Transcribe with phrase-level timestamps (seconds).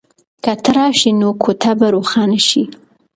[0.43, 2.63] که ته راشې نو کوټه به روښانه شي.